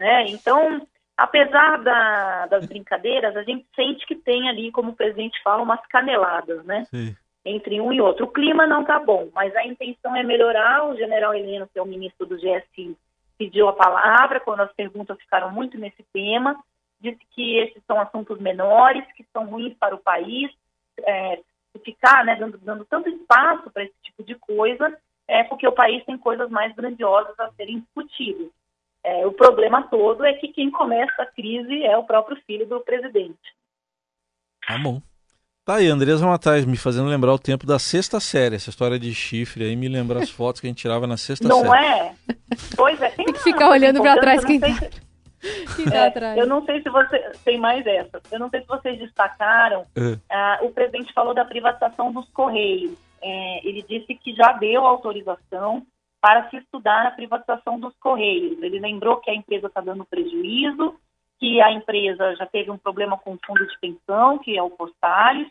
Né? 0.00 0.24
Então, 0.26 0.84
apesar 1.16 1.80
da, 1.80 2.46
das 2.46 2.66
brincadeiras, 2.66 3.36
a 3.36 3.44
gente 3.44 3.64
sente 3.76 4.04
que 4.04 4.16
tem 4.16 4.48
ali, 4.48 4.72
como 4.72 4.90
o 4.90 4.96
presidente 4.96 5.40
fala, 5.44 5.62
umas 5.62 5.80
caneladas, 5.86 6.64
né? 6.64 6.84
Sim. 6.90 7.14
entre 7.44 7.80
um 7.80 7.92
e 7.92 8.00
outro. 8.00 8.24
O 8.24 8.32
clima 8.32 8.66
não 8.66 8.80
está 8.80 8.98
bom, 8.98 9.28
mas 9.32 9.54
a 9.54 9.64
intenção 9.64 10.16
é 10.16 10.24
melhorar. 10.24 10.88
O 10.88 10.96
general 10.96 11.32
Heleno, 11.32 11.68
que 11.72 11.78
é 11.78 11.82
o 11.82 11.86
ministro 11.86 12.26
do 12.26 12.36
GSI, 12.36 12.96
pediu 13.38 13.68
a 13.68 13.72
palavra 13.72 14.40
quando 14.40 14.60
as 14.60 14.72
perguntas 14.72 15.16
ficaram 15.20 15.52
muito 15.52 15.78
nesse 15.78 16.02
tema, 16.12 16.58
disse 17.00 17.20
que 17.30 17.58
esses 17.58 17.80
são 17.86 18.00
assuntos 18.00 18.40
menores, 18.40 19.04
que 19.12 19.24
são 19.32 19.46
ruins 19.46 19.74
para 19.78 19.94
o 19.94 20.02
país, 20.02 20.50
é, 21.00 21.40
ficar 21.84 22.24
né, 22.24 22.36
dando, 22.36 22.58
dando 22.58 22.84
tanto 22.84 23.08
espaço 23.08 23.70
para 23.70 23.84
esse 23.84 23.94
tipo 24.02 24.24
de 24.24 24.34
coisa, 24.36 24.96
é 25.28 25.44
porque 25.44 25.66
o 25.66 25.72
país 25.72 26.04
tem 26.04 26.16
coisas 26.18 26.48
mais 26.50 26.74
grandiosas 26.74 27.38
a 27.38 27.50
serem 27.52 27.80
discutidas. 27.80 28.48
É, 29.04 29.26
o 29.26 29.32
problema 29.32 29.86
todo 29.88 30.24
é 30.24 30.32
que 30.34 30.48
quem 30.48 30.70
começa 30.70 31.22
a 31.22 31.26
crise 31.26 31.84
é 31.84 31.96
o 31.96 32.04
próprio 32.04 32.36
filho 32.46 32.66
do 32.66 32.80
presidente. 32.80 33.54
Tá 34.66 34.78
bom. 34.78 35.00
Tá 35.64 35.76
aí, 35.76 35.88
Andresa 35.88 36.24
Matais, 36.24 36.64
me 36.64 36.76
fazendo 36.76 37.08
lembrar 37.08 37.32
o 37.32 37.38
tempo 37.38 37.66
da 37.66 37.78
sexta 37.78 38.20
série. 38.20 38.54
Essa 38.54 38.70
história 38.70 38.98
de 38.98 39.12
chifre 39.12 39.64
aí 39.64 39.74
me 39.74 39.88
lembra 39.88 40.20
as 40.20 40.30
fotos 40.30 40.60
que 40.60 40.66
a 40.66 40.70
gente 40.70 40.78
tirava 40.78 41.06
na 41.06 41.16
sexta 41.16 41.46
não 41.46 41.62
série. 41.62 41.68
Não 41.68 41.74
é? 41.74 42.14
Pois 42.76 43.00
é. 43.02 43.10
Tem, 43.10 43.26
tem 43.26 43.34
que 43.34 43.42
ficar 43.42 43.70
olhando 43.70 44.00
para 44.00 44.20
trás 44.20 44.44
quem 44.44 44.60
tá, 44.60 44.68
se... 44.68 44.90
é, 45.92 46.06
atrás. 46.06 46.38
Eu 46.38 46.46
não 46.46 46.64
sei 46.64 46.82
se 46.82 46.88
você... 46.88 47.18
Tem 47.44 47.58
mais 47.58 47.86
essa. 47.86 48.20
Eu 48.30 48.38
não 48.38 48.48
sei 48.50 48.60
se 48.60 48.66
vocês 48.66 48.98
destacaram. 48.98 49.86
É. 49.96 50.62
Uh, 50.62 50.66
o 50.66 50.72
presidente 50.72 51.12
falou 51.12 51.34
da 51.34 51.44
privatização 51.44 52.12
dos 52.12 52.28
Correios. 52.30 52.96
É, 53.22 53.66
ele 53.66 53.82
disse 53.82 54.14
que 54.14 54.34
já 54.34 54.52
deu 54.52 54.84
autorização 54.84 55.84
para 56.20 56.48
se 56.50 56.56
estudar 56.56 57.06
a 57.06 57.10
privatização 57.10 57.78
dos 57.78 57.94
Correios. 57.98 58.62
Ele 58.62 58.78
lembrou 58.78 59.18
que 59.18 59.30
a 59.30 59.34
empresa 59.34 59.68
está 59.68 59.80
dando 59.80 60.04
prejuízo, 60.04 60.98
que 61.38 61.60
a 61.60 61.72
empresa 61.72 62.34
já 62.36 62.46
teve 62.46 62.70
um 62.70 62.78
problema 62.78 63.18
com 63.18 63.34
o 63.34 63.38
fundo 63.46 63.66
de 63.66 63.78
pensão, 63.78 64.38
que 64.38 64.56
é 64.56 64.62
o 64.62 64.70
Postales, 64.70 65.48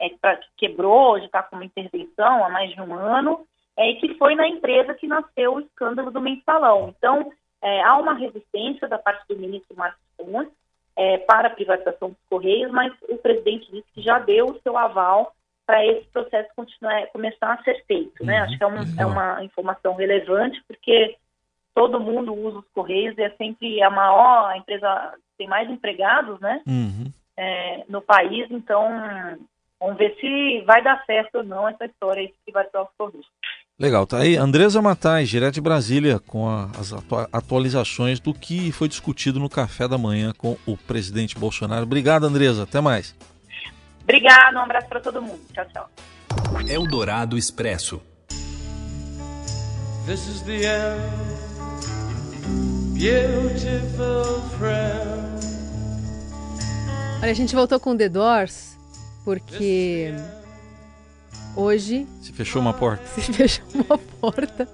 é, 0.00 0.08
que 0.08 0.18
quebrou, 0.56 1.18
já 1.18 1.26
está 1.26 1.42
com 1.42 1.56
uma 1.56 1.64
intervenção 1.64 2.44
há 2.44 2.48
mais 2.48 2.70
de 2.70 2.80
um 2.80 2.94
ano, 2.94 3.46
é, 3.76 3.90
e 3.90 3.96
que 3.96 4.14
foi 4.14 4.34
na 4.34 4.48
empresa 4.48 4.94
que 4.94 5.06
nasceu 5.06 5.54
o 5.54 5.60
escândalo 5.60 6.10
do 6.10 6.20
mensalão. 6.20 6.94
Então, 6.96 7.32
é, 7.62 7.82
há 7.82 7.96
uma 7.96 8.14
resistência 8.14 8.88
da 8.88 8.98
parte 8.98 9.26
do 9.28 9.36
ministro 9.36 9.76
Marcos 9.76 10.00
Pontes 10.16 10.52
é, 10.96 11.18
para 11.18 11.48
a 11.48 11.50
privatização 11.50 12.10
dos 12.10 12.18
Correios, 12.28 12.70
mas 12.72 12.92
o 13.08 13.16
presidente 13.18 13.70
disse 13.70 13.86
que 13.94 14.02
já 14.02 14.18
deu 14.18 14.46
o 14.46 14.60
seu 14.62 14.76
aval 14.76 15.32
para 15.66 15.84
esse 15.84 16.06
processo 16.08 16.48
continuar, 16.56 17.06
começar 17.08 17.52
a 17.52 17.62
ser 17.62 17.84
feito. 17.86 18.24
Né? 18.24 18.38
Uhum, 18.38 18.44
Acho 18.44 18.58
que 18.58 18.64
é, 18.64 18.66
um, 18.66 19.00
é 19.00 19.06
uma 19.06 19.44
informação 19.44 19.94
relevante, 19.94 20.62
porque 20.66 21.16
todo 21.74 22.00
mundo 22.00 22.34
usa 22.34 22.58
os 22.58 22.68
Correios 22.74 23.16
e 23.18 23.22
é 23.22 23.30
sempre 23.36 23.80
a 23.82 23.90
maior, 23.90 24.50
a 24.50 24.56
empresa 24.56 25.14
tem 25.36 25.46
mais 25.46 25.70
empregados 25.70 26.40
né? 26.40 26.62
Uhum. 26.66 27.12
É, 27.36 27.84
no 27.88 28.02
país, 28.02 28.50
então 28.50 28.88
vamos 29.78 29.96
ver 29.96 30.16
se 30.18 30.62
vai 30.62 30.82
dar 30.82 31.04
certo 31.04 31.36
ou 31.36 31.44
não 31.44 31.68
essa 31.68 31.84
história 31.84 32.28
vai 32.52 32.68
ser 32.68 32.78
os 32.78 32.88
Correios. 32.98 33.26
Legal, 33.80 34.04
tá 34.08 34.18
aí 34.18 34.36
Andresa 34.36 34.82
Matais, 34.82 35.28
direto 35.28 35.54
de 35.54 35.60
Brasília, 35.60 36.18
com 36.18 36.48
a, 36.48 36.68
as 36.76 36.92
atualizações 37.32 38.18
do 38.18 38.34
que 38.34 38.72
foi 38.72 38.88
discutido 38.88 39.38
no 39.38 39.48
café 39.48 39.86
da 39.86 39.96
manhã 39.96 40.32
com 40.36 40.56
o 40.66 40.76
presidente 40.76 41.38
Bolsonaro. 41.38 41.84
Obrigado, 41.84 42.26
Andresa. 42.26 42.64
Até 42.64 42.80
mais. 42.80 43.14
Obrigado, 44.02 44.56
um 44.56 44.58
abraço 44.58 44.88
para 44.88 44.98
todo 44.98 45.22
mundo. 45.22 45.38
Tchau, 45.54 45.64
tchau. 45.72 45.88
Eldorado 46.66 47.38
Expresso. 47.38 48.02
This 50.06 50.26
is 50.26 50.42
the 50.42 50.64
end, 50.64 51.12
beautiful 52.94 54.42
friend. 54.58 55.38
Olha, 57.22 57.30
a 57.30 57.34
gente 57.34 57.54
voltou 57.54 57.78
com 57.78 57.96
The 57.96 58.08
Doors 58.08 58.76
porque 59.24 60.12
hoje 61.58 62.06
se 62.22 62.32
fechou 62.32 62.62
uma 62.62 62.72
porta. 62.72 63.04
Se 63.20 63.32
fechou 63.32 63.64
uma 63.74 63.98
porta. 63.98 64.68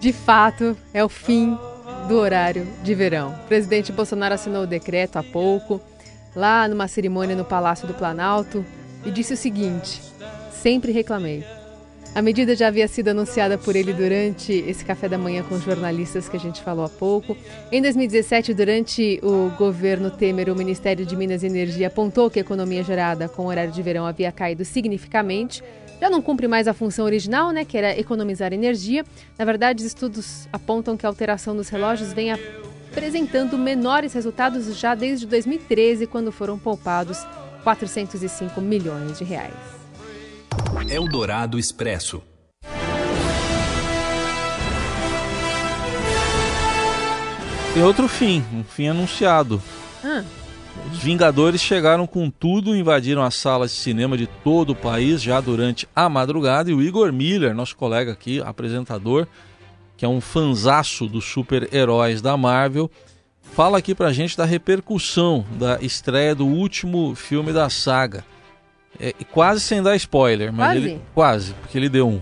De 0.00 0.12
fato, 0.12 0.76
é 0.92 1.04
o 1.04 1.08
fim 1.08 1.56
do 2.08 2.16
horário 2.16 2.66
de 2.82 2.94
verão. 2.94 3.34
O 3.44 3.46
presidente 3.46 3.92
Bolsonaro 3.92 4.34
assinou 4.34 4.64
o 4.64 4.66
decreto 4.66 5.18
há 5.18 5.22
pouco 5.22 5.80
lá 6.34 6.66
numa 6.66 6.88
cerimônia 6.88 7.36
no 7.36 7.44
Palácio 7.44 7.86
do 7.86 7.94
Planalto 7.94 8.64
e 9.04 9.10
disse 9.10 9.34
o 9.34 9.36
seguinte: 9.36 10.00
sempre 10.50 10.90
reclamei. 10.90 11.44
A 12.14 12.20
medida 12.20 12.54
já 12.54 12.68
havia 12.68 12.86
sido 12.86 13.08
anunciada 13.08 13.56
por 13.56 13.74
ele 13.74 13.90
durante 13.90 14.52
esse 14.52 14.84
café 14.84 15.08
da 15.08 15.16
manhã 15.16 15.42
com 15.42 15.58
jornalistas 15.58 16.28
que 16.28 16.36
a 16.36 16.40
gente 16.40 16.60
falou 16.60 16.84
há 16.84 16.88
pouco. 16.88 17.34
Em 17.70 17.80
2017, 17.80 18.52
durante 18.52 19.18
o 19.22 19.50
governo 19.56 20.10
Temer, 20.10 20.50
o 20.50 20.54
Ministério 20.54 21.06
de 21.06 21.16
Minas 21.16 21.42
e 21.42 21.46
Energia 21.46 21.86
apontou 21.86 22.28
que 22.28 22.38
a 22.38 22.42
economia 22.42 22.84
gerada 22.84 23.30
com 23.30 23.44
o 23.44 23.46
horário 23.46 23.72
de 23.72 23.80
verão 23.80 24.06
havia 24.06 24.30
caído 24.30 24.62
significativamente. 24.62 25.64
Já 25.98 26.10
não 26.10 26.20
cumpre 26.20 26.46
mais 26.46 26.68
a 26.68 26.74
função 26.74 27.06
original, 27.06 27.50
né, 27.50 27.64
que 27.64 27.78
era 27.78 27.98
economizar 27.98 28.52
energia. 28.52 29.06
Na 29.38 29.46
verdade, 29.46 29.82
estudos 29.82 30.46
apontam 30.52 30.98
que 30.98 31.06
a 31.06 31.08
alteração 31.08 31.56
dos 31.56 31.70
relógios 31.70 32.12
vem 32.12 32.30
apresentando 32.30 33.56
menores 33.56 34.12
resultados 34.12 34.78
já 34.78 34.94
desde 34.94 35.26
2013, 35.26 36.06
quando 36.06 36.30
foram 36.30 36.58
poupados 36.58 37.24
405 37.64 38.60
milhões 38.60 39.16
de 39.16 39.24
reais. 39.24 39.81
Eldorado 40.88 41.58
Expresso. 41.58 42.22
Tem 47.74 47.82
outro 47.82 48.06
fim, 48.06 48.44
um 48.52 48.62
fim 48.62 48.88
anunciado. 48.88 49.62
Ah. 50.04 50.22
Os 50.90 50.98
Vingadores 50.98 51.60
chegaram 51.60 52.06
com 52.06 52.28
tudo, 52.28 52.76
invadiram 52.76 53.22
as 53.22 53.34
salas 53.34 53.70
de 53.70 53.78
cinema 53.78 54.16
de 54.16 54.26
todo 54.26 54.70
o 54.70 54.76
país 54.76 55.22
já 55.22 55.40
durante 55.40 55.88
a 55.94 56.08
madrugada 56.08 56.70
e 56.70 56.74
o 56.74 56.82
Igor 56.82 57.12
Miller, 57.12 57.54
nosso 57.54 57.76
colega 57.76 58.12
aqui, 58.12 58.40
apresentador, 58.42 59.26
que 59.96 60.04
é 60.04 60.08
um 60.08 60.20
fanzaço 60.20 61.06
dos 61.06 61.24
super-heróis 61.24 62.20
da 62.20 62.36
Marvel, 62.36 62.90
fala 63.54 63.78
aqui 63.78 63.94
pra 63.94 64.12
gente 64.12 64.36
da 64.36 64.44
repercussão 64.44 65.46
da 65.52 65.78
estreia 65.80 66.34
do 66.34 66.46
último 66.46 67.14
filme 67.14 67.52
da 67.52 67.70
saga. 67.70 68.24
É, 69.02 69.12
quase 69.32 69.60
sem 69.60 69.82
dar 69.82 69.96
spoiler, 69.96 70.52
mas 70.52 70.66
quase? 70.66 70.78
ele. 70.78 71.00
Quase, 71.12 71.54
porque 71.54 71.76
ele 71.76 71.88
deu 71.88 72.08
um. 72.08 72.20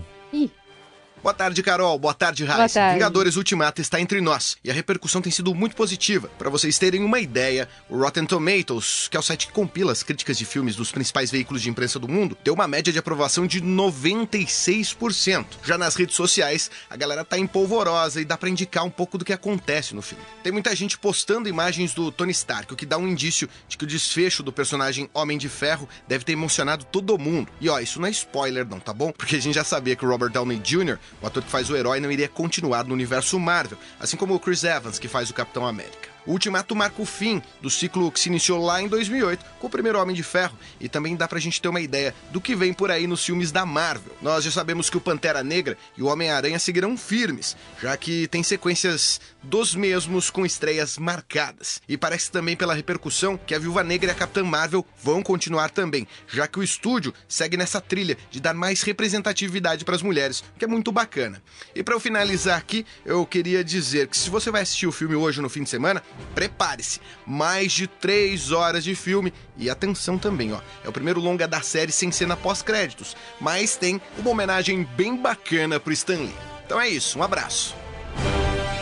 Boa 1.23 1.35
tarde, 1.35 1.61
Carol. 1.61 1.99
Boa 1.99 2.15
tarde, 2.15 2.43
Raíssa. 2.43 2.93
Vingadores 2.93 3.35
Ultimato 3.35 3.79
está 3.79 4.01
entre 4.01 4.19
nós 4.19 4.57
e 4.63 4.71
a 4.71 4.73
repercussão 4.73 5.21
tem 5.21 5.31
sido 5.31 5.53
muito 5.53 5.75
positiva. 5.75 6.27
Para 6.35 6.49
vocês 6.49 6.79
terem 6.79 7.03
uma 7.03 7.19
ideia, 7.19 7.69
o 7.87 7.95
Rotten 7.95 8.25
Tomatoes, 8.25 9.07
que 9.07 9.15
é 9.15 9.19
o 9.19 9.23
site 9.23 9.45
que 9.45 9.53
compila 9.53 9.91
as 9.91 10.01
críticas 10.01 10.35
de 10.35 10.45
filmes 10.45 10.75
dos 10.75 10.91
principais 10.91 11.29
veículos 11.29 11.61
de 11.61 11.69
imprensa 11.69 11.99
do 11.99 12.07
mundo, 12.07 12.35
deu 12.43 12.55
uma 12.55 12.67
média 12.67 12.91
de 12.91 12.97
aprovação 12.97 13.45
de 13.45 13.61
96%. 13.61 15.45
Já 15.63 15.77
nas 15.77 15.93
redes 15.93 16.15
sociais, 16.15 16.71
a 16.89 16.97
galera 16.97 17.23
tá 17.23 17.37
empolvorosa 17.37 18.19
e 18.19 18.25
dá 18.25 18.35
para 18.35 18.49
indicar 18.49 18.83
um 18.83 18.89
pouco 18.89 19.15
do 19.15 19.23
que 19.23 19.31
acontece 19.31 19.93
no 19.93 20.01
filme. 20.01 20.23
Tem 20.41 20.51
muita 20.51 20.75
gente 20.75 20.97
postando 20.97 21.47
imagens 21.47 21.93
do 21.93 22.11
Tony 22.11 22.31
Stark, 22.31 22.73
o 22.73 22.75
que 22.75 22.85
dá 22.85 22.97
um 22.97 23.07
indício 23.07 23.47
de 23.67 23.77
que 23.77 23.83
o 23.83 23.87
desfecho 23.87 24.41
do 24.41 24.51
personagem 24.51 25.07
Homem 25.13 25.37
de 25.37 25.49
Ferro 25.49 25.87
deve 26.07 26.25
ter 26.25 26.31
emocionado 26.31 26.83
todo 26.83 27.15
mundo. 27.19 27.51
E 27.61 27.69
ó, 27.69 27.79
isso 27.79 28.01
não 28.01 28.07
é 28.07 28.09
spoiler 28.09 28.67
não, 28.67 28.79
tá 28.79 28.91
bom? 28.91 29.11
Porque 29.11 29.35
a 29.35 29.39
gente 29.39 29.53
já 29.53 29.63
sabia 29.63 29.95
que 29.95 30.03
o 30.03 30.09
Robert 30.09 30.31
Downey 30.31 30.57
Jr 30.57 30.97
o 31.21 31.27
ator 31.27 31.43
que 31.43 31.49
faz 31.49 31.69
o 31.69 31.75
herói 31.75 31.99
não 31.99 32.11
iria 32.11 32.27
continuar 32.27 32.85
no 32.85 32.93
universo 32.93 33.39
Marvel, 33.39 33.77
assim 33.99 34.17
como 34.17 34.35
o 34.35 34.39
Chris 34.39 34.63
Evans, 34.63 34.99
que 34.99 35.07
faz 35.07 35.29
o 35.29 35.33
Capitão 35.33 35.65
América. 35.65 36.10
O 36.25 36.33
Ultimato 36.33 36.75
marca 36.75 37.01
o 37.01 37.05
fim 37.05 37.41
do 37.61 37.69
ciclo 37.69 38.11
que 38.11 38.19
se 38.19 38.29
iniciou 38.29 38.63
lá 38.63 38.81
em 38.81 38.87
2008 38.87 39.43
com 39.59 39.67
o 39.67 39.69
primeiro 39.69 39.99
Homem 39.99 40.15
de 40.15 40.21
Ferro 40.21 40.57
e 40.79 40.87
também 40.87 41.15
dá 41.15 41.27
pra 41.27 41.39
gente 41.39 41.61
ter 41.61 41.67
uma 41.67 41.81
ideia 41.81 42.13
do 42.31 42.39
que 42.39 42.55
vem 42.55 42.73
por 42.73 42.91
aí 42.91 43.07
nos 43.07 43.25
filmes 43.25 43.51
da 43.51 43.65
Marvel. 43.65 44.15
Nós 44.21 44.43
já 44.43 44.51
sabemos 44.51 44.89
que 44.89 44.97
o 44.97 45.01
Pantera 45.01 45.43
Negra 45.43 45.77
e 45.97 46.03
o 46.03 46.07
Homem-Aranha 46.07 46.59
seguirão 46.59 46.95
firmes, 46.95 47.57
já 47.81 47.97
que 47.97 48.27
tem 48.27 48.43
sequências 48.43 49.19
dos 49.41 49.73
mesmos 49.73 50.29
com 50.29 50.45
estreias 50.45 50.97
marcadas. 50.97 51.81
E 51.87 51.97
parece 51.97 52.31
também 52.31 52.55
pela 52.55 52.73
repercussão 52.73 53.37
que 53.37 53.55
a 53.55 53.59
Viúva 53.59 53.83
Negra 53.83 54.11
e 54.11 54.13
a 54.13 54.15
Capitã 54.15 54.43
Marvel 54.43 54.85
vão 55.01 55.23
continuar 55.23 55.71
também, 55.71 56.07
já 56.27 56.47
que 56.47 56.59
o 56.59 56.63
estúdio 56.63 57.13
segue 57.27 57.57
nessa 57.57 57.81
trilha 57.81 58.17
de 58.29 58.39
dar 58.39 58.53
mais 58.53 58.81
representatividade 58.83 59.83
para 59.83 59.95
as 59.95 60.01
mulheres, 60.01 60.43
que 60.57 60.65
é 60.65 60.67
muito 60.67 60.91
bacana. 60.91 61.41
E 61.75 61.81
para 61.81 61.95
eu 61.95 61.99
finalizar 61.99 62.57
aqui, 62.57 62.85
eu 63.05 63.25
queria 63.25 63.63
dizer 63.63 64.07
que 64.07 64.17
se 64.17 64.29
você 64.29 64.51
vai 64.51 64.61
assistir 64.61 64.87
o 64.87 64.91
filme 64.91 65.15
hoje 65.15 65.41
no 65.41 65.49
fim 65.49 65.63
de 65.63 65.69
semana, 65.69 66.03
prepare-se. 66.33 66.99
Mais 67.25 67.71
de 67.71 67.87
3 67.87 68.51
horas 68.51 68.83
de 68.83 68.95
filme 68.95 69.33
e 69.57 69.69
atenção 69.69 70.17
também, 70.17 70.53
ó. 70.53 70.59
É 70.83 70.89
o 70.89 70.91
primeiro 70.91 71.19
longa 71.19 71.47
da 71.47 71.61
série 71.61 71.91
sem 71.91 72.11
cena 72.11 72.35
pós-créditos, 72.35 73.15
mas 73.39 73.75
tem 73.75 74.01
uma 74.17 74.29
homenagem 74.29 74.83
bem 74.95 75.15
bacana 75.15 75.79
pro 75.79 75.93
Stan 75.93 76.17
Lee. 76.17 76.35
Então 76.65 76.79
é 76.79 76.87
isso, 76.87 77.19
um 77.19 77.23
abraço. 77.23 77.75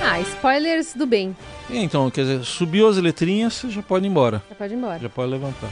Ah, 0.01 0.19
spoilers 0.21 0.93
do 0.93 1.05
bem. 1.05 1.35
Então, 1.69 2.09
quer 2.09 2.21
dizer, 2.21 2.43
subiu 2.43 2.87
as 2.87 2.97
letrinhas, 2.97 3.53
você 3.53 3.69
já 3.69 3.81
pode 3.81 4.05
ir 4.05 4.09
embora. 4.09 4.41
Já 4.49 4.55
pode 4.55 4.73
ir 4.73 4.77
embora. 4.77 4.99
Já 4.99 5.09
pode 5.09 5.31
levantar. 5.31 5.69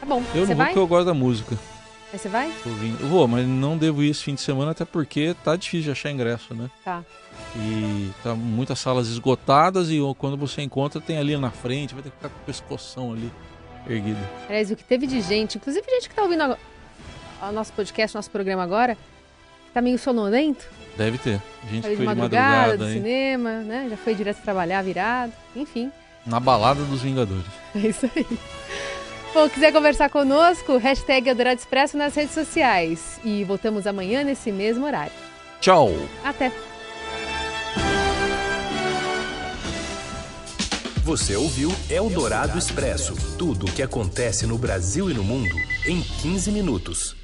Tá 0.00 0.06
bom. 0.06 0.22
Eu 0.34 0.46
não 0.46 0.54
vou 0.54 0.64
porque 0.64 0.78
eu 0.78 0.86
gosto 0.86 1.06
da 1.06 1.14
música. 1.14 1.58
Aí 2.14 2.18
você 2.18 2.28
vai? 2.28 2.52
Eu 3.00 3.08
vou, 3.08 3.26
mas 3.26 3.44
não 3.44 3.76
devo 3.76 4.00
ir 4.00 4.10
esse 4.10 4.22
fim 4.22 4.36
de 4.36 4.40
semana, 4.40 4.70
até 4.70 4.84
porque 4.84 5.34
tá 5.42 5.56
difícil 5.56 5.86
de 5.86 5.90
achar 5.90 6.12
ingresso, 6.12 6.54
né? 6.54 6.70
Tá. 6.84 7.02
E 7.56 8.08
tá 8.22 8.36
muitas 8.36 8.78
salas 8.78 9.08
esgotadas 9.08 9.90
e 9.90 9.98
quando 10.16 10.36
você 10.36 10.62
encontra 10.62 11.00
tem 11.00 11.18
ali 11.18 11.36
na 11.36 11.50
frente, 11.50 11.92
vai 11.92 12.04
ter 12.04 12.10
que 12.10 12.16
ficar 12.16 12.28
com 12.28 12.38
o 12.40 12.44
pescoção 12.44 13.12
ali 13.12 13.32
erguido. 13.88 14.20
Aliás, 14.48 14.70
o 14.70 14.76
que 14.76 14.84
teve 14.84 15.08
de 15.08 15.20
gente, 15.20 15.58
inclusive 15.58 15.84
gente 15.90 16.08
que 16.08 16.14
tá 16.14 16.22
ouvindo 16.22 16.56
o 17.42 17.50
nosso 17.50 17.72
podcast, 17.72 18.14
nosso 18.14 18.30
programa 18.30 18.62
agora, 18.62 18.96
tá 19.72 19.82
meio 19.82 19.98
sonolento. 19.98 20.68
Deve 20.96 21.18
ter. 21.18 21.42
Gente 21.68 21.82
foi 21.82 21.96
de 21.96 22.02
madrugada, 22.04 22.28
de 22.28 22.36
madrugada 22.36 22.78
do 22.78 22.84
aí. 22.84 22.92
cinema, 22.92 23.50
né? 23.58 23.88
Já 23.90 23.96
foi 23.96 24.14
direto 24.14 24.40
trabalhar, 24.40 24.82
virado, 24.82 25.32
enfim. 25.56 25.90
Na 26.24 26.38
balada 26.38 26.80
dos 26.84 27.02
Vingadores. 27.02 27.44
É 27.74 27.88
isso 27.88 28.08
aí. 28.14 28.24
Bom, 29.34 29.48
quiser 29.48 29.72
conversar 29.72 30.10
conosco, 30.10 30.76
hashtag 30.76 31.28
Eldorado 31.28 31.58
Expresso 31.58 31.96
nas 31.96 32.14
redes 32.14 32.32
sociais. 32.32 33.18
E 33.24 33.42
voltamos 33.42 33.84
amanhã 33.84 34.22
nesse 34.22 34.52
mesmo 34.52 34.86
horário. 34.86 35.12
Tchau. 35.60 35.90
Até. 36.22 36.52
Você 41.02 41.34
ouviu 41.34 41.68
Eldorado 41.90 42.56
Expresso 42.56 43.14
tudo 43.36 43.66
o 43.66 43.72
que 43.72 43.82
acontece 43.82 44.46
no 44.46 44.56
Brasil 44.56 45.10
e 45.10 45.14
no 45.14 45.24
mundo 45.24 45.56
em 45.84 46.00
15 46.00 46.52
minutos. 46.52 47.23